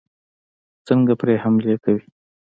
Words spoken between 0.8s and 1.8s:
څنګه پرې حملې